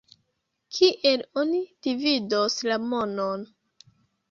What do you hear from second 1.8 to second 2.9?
dividos la